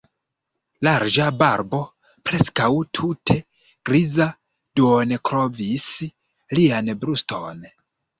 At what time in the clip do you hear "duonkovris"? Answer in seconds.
4.81-5.85